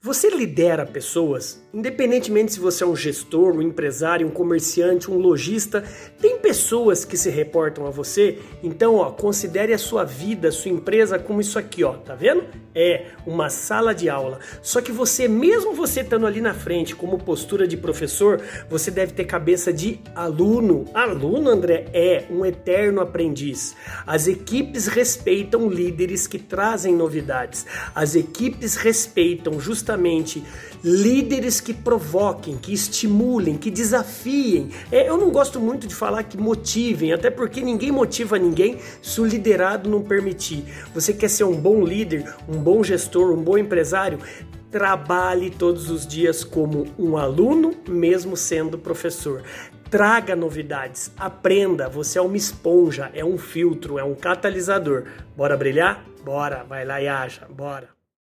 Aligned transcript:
Você 0.00 0.28
lidera 0.28 0.84
pessoas? 0.84 1.64
Independentemente 1.72 2.52
se 2.52 2.60
você 2.60 2.84
é 2.84 2.86
um 2.86 2.94
gestor, 2.94 3.54
um 3.54 3.62
empresário, 3.62 4.26
um 4.26 4.30
comerciante, 4.30 5.10
um 5.10 5.16
lojista, 5.16 5.82
tem 6.20 6.38
pessoas 6.38 7.06
que 7.06 7.16
se 7.16 7.30
reportam 7.30 7.86
a 7.86 7.90
você? 7.90 8.38
Então, 8.62 8.96
ó, 8.96 9.10
considere 9.10 9.72
a 9.72 9.78
sua 9.78 10.04
vida, 10.04 10.48
a 10.48 10.52
sua 10.52 10.70
empresa 10.70 11.18
como 11.18 11.40
isso 11.40 11.58
aqui, 11.58 11.82
ó, 11.82 11.94
tá 11.94 12.14
vendo? 12.14 12.44
É 12.74 13.06
uma 13.26 13.48
sala 13.48 13.94
de 13.94 14.10
aula. 14.10 14.40
Só 14.60 14.82
que 14.82 14.92
você, 14.92 15.26
mesmo 15.26 15.72
você 15.72 16.00
estando 16.02 16.26
ali 16.26 16.40
na 16.40 16.52
frente 16.52 16.94
como 16.94 17.18
postura 17.18 17.66
de 17.66 17.76
professor, 17.76 18.42
você 18.68 18.90
deve 18.90 19.12
ter 19.12 19.24
cabeça 19.24 19.72
de 19.72 20.00
aluno. 20.14 20.84
Aluno, 20.92 21.48
André, 21.48 21.86
é 21.94 22.24
um 22.30 22.44
eterno 22.44 23.00
aprendiz. 23.00 23.74
As 24.06 24.28
equipes 24.28 24.86
respeitam 24.86 25.68
líderes 25.68 26.26
que 26.26 26.38
trazem 26.38 26.94
novidades. 26.94 27.64
As 27.94 28.14
equipes 28.14 28.76
respeitam 28.76 29.58
justamente 29.58 29.83
justamente 29.84 30.42
líderes 30.82 31.60
que 31.60 31.74
provoquem, 31.74 32.56
que 32.56 32.72
estimulem, 32.72 33.58
que 33.58 33.70
desafiem. 33.70 34.70
É, 34.90 35.08
eu 35.08 35.18
não 35.18 35.30
gosto 35.30 35.60
muito 35.60 35.86
de 35.86 35.94
falar 35.94 36.22
que 36.24 36.38
motivem, 36.38 37.12
até 37.12 37.30
porque 37.30 37.60
ninguém 37.60 37.92
motiva 37.92 38.38
ninguém 38.38 38.78
se 39.02 39.20
o 39.20 39.26
liderado 39.26 39.88
não 39.88 40.02
permitir. 40.02 40.64
Você 40.94 41.12
quer 41.12 41.28
ser 41.28 41.44
um 41.44 41.54
bom 41.54 41.84
líder, 41.84 42.34
um 42.48 42.58
bom 42.58 42.82
gestor, 42.82 43.30
um 43.30 43.42
bom 43.42 43.58
empresário? 43.58 44.18
Trabalhe 44.70 45.50
todos 45.50 45.90
os 45.90 46.06
dias 46.06 46.42
como 46.42 46.86
um 46.98 47.16
aluno, 47.16 47.74
mesmo 47.86 48.36
sendo 48.36 48.78
professor. 48.78 49.42
Traga 49.90 50.34
novidades, 50.34 51.12
aprenda. 51.16 51.88
Você 51.88 52.18
é 52.18 52.22
uma 52.22 52.36
esponja, 52.36 53.10
é 53.14 53.24
um 53.24 53.38
filtro, 53.38 53.98
é 53.98 54.02
um 54.02 54.14
catalisador. 54.14 55.04
Bora 55.36 55.56
brilhar? 55.56 56.04
Bora, 56.24 56.64
vai 56.64 56.84
lá 56.84 57.00
e 57.00 57.06
aja, 57.06 57.46
bora. 57.48 57.94